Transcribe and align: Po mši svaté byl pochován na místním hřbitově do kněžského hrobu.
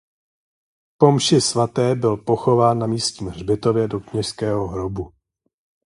Po 0.97 1.11
mši 1.11 1.41
svaté 1.41 1.95
byl 1.95 2.17
pochován 2.17 2.79
na 2.79 2.87
místním 2.87 3.29
hřbitově 3.29 3.87
do 3.87 3.99
kněžského 3.99 4.67
hrobu. 4.67 5.13